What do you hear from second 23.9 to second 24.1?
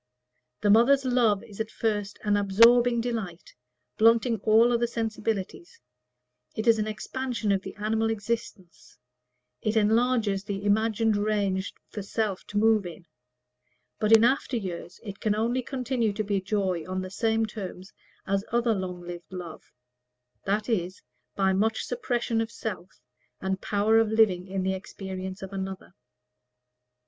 of